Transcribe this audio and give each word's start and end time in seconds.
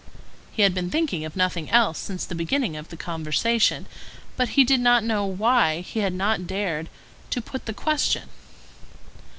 He 0.51 0.63
had 0.63 0.73
been 0.73 0.89
thinking 0.89 1.25
of 1.25 1.35
nothing 1.35 1.69
else 1.69 1.99
since 1.99 2.25
the 2.25 2.33
beginning 2.33 2.75
of 2.75 2.87
the 2.89 2.97
conversation, 2.97 3.85
but 4.35 4.49
he 4.57 4.63
did 4.63 4.79
not 4.79 5.03
know 5.03 5.27
why 5.27 5.81
he 5.81 5.99
had 5.99 6.15
not 6.15 6.47
dared 6.47 6.89
to 7.29 7.39
put 7.39 7.67
the 7.67 7.71
question. 7.73 8.29